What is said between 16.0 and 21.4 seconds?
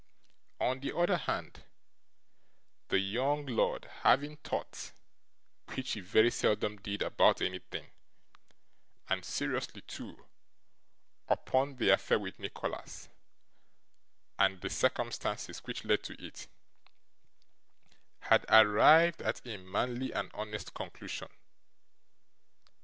to it, had arrived at a manly and honest conclusion.